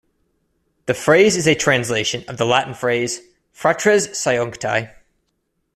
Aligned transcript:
The 0.87 0.95
phrase 0.95 1.35
is 1.35 1.45
a 1.47 1.53
translation 1.53 2.23
of 2.27 2.37
the 2.37 2.43
Latin 2.47 2.73
phrase 2.73 3.21
"fratres 3.55 4.09
seiuncti". 4.17 4.91